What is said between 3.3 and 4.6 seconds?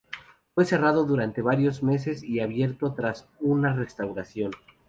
una restauración.